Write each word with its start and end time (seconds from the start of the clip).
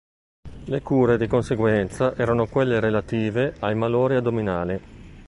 Le 0.65 0.81
cure 0.81 1.15
di 1.19 1.27
conseguenza 1.27 2.15
erano 2.15 2.47
quelle 2.47 2.79
relative 2.79 3.53
ai 3.59 3.75
malori 3.75 4.15
addominali. 4.15 4.81